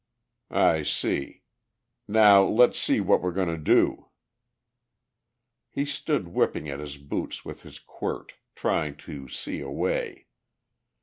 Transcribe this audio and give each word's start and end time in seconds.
"I 0.49 0.81
see. 0.81 1.43
Now, 2.07 2.41
let's 2.43 2.79
see 2.79 2.99
what 2.99 3.21
we're 3.21 3.31
goin' 3.33 3.49
to 3.49 3.57
do." 3.59 4.07
He 5.69 5.85
stood 5.85 6.29
whipping 6.29 6.67
at 6.67 6.79
his 6.79 6.97
boots 6.97 7.45
with 7.45 7.61
his 7.61 7.77
quirt, 7.77 8.33
trying 8.55 8.97
to 9.05 9.27
see 9.27 9.61
a 9.61 9.69
way. 9.69 10.25